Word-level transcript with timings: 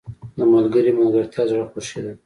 •د 0.37 0.39
ملګري 0.53 0.91
ملګرتیا 0.99 1.43
د 1.45 1.49
زړه 1.49 1.65
خوښي 1.71 1.99
ده. 2.05 2.11